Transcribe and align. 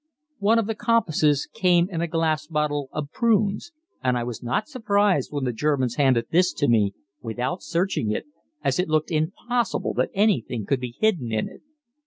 One 0.39 0.57
of 0.57 0.65
the 0.65 0.73
compasses 0.73 1.47
came 1.53 1.87
in 1.91 2.01
a 2.01 2.07
glass 2.07 2.47
bottle 2.47 2.89
of 2.91 3.11
prunes, 3.11 3.71
and 4.03 4.17
I 4.17 4.23
was 4.23 4.41
not 4.41 4.67
surprised 4.67 5.31
when 5.31 5.43
the 5.43 5.53
Germans 5.53 5.97
handed 5.97 6.25
this 6.31 6.53
to 6.53 6.67
me 6.67 6.95
without 7.21 7.61
searching 7.61 8.09
it, 8.09 8.25
as 8.63 8.79
it 8.79 8.89
looked 8.89 9.11
impossible 9.11 9.93
that 9.93 10.09
anything 10.15 10.65
could 10.65 10.79
be 10.79 10.95
hidden 10.99 11.31
in 11.31 11.47
it. 11.47 11.61